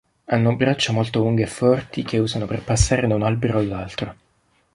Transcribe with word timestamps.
Hanno 0.25 0.55
braccia 0.55 0.93
molto 0.93 1.19
lunghe 1.19 1.43
e 1.43 1.45
forti 1.45 2.01
che 2.01 2.17
usano 2.17 2.47
per 2.47 2.63
passare 2.63 3.05
da 3.05 3.13
un 3.13 3.21
albero 3.21 3.59
all'altro. 3.59 4.15